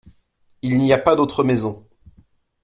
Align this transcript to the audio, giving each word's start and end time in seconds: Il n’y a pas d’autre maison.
Il 0.63 0.77
n’y 0.77 0.93
a 0.93 0.97
pas 0.97 1.15
d’autre 1.15 1.43
maison. 1.43 1.85